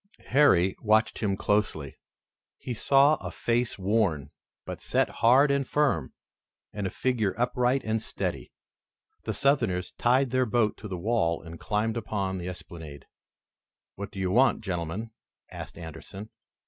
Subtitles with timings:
[0.29, 1.95] Harry watched him closely.
[2.57, 4.31] He saw a face worn,
[4.65, 6.11] but set hard and firm,
[6.73, 8.51] and a figure upright and steady.
[9.25, 13.05] The Southerners tied their boat to the wall and climbed upon the esplanade.
[13.93, 15.11] "What do you want, gentlemen?"
[15.51, 16.31] asked Anderson.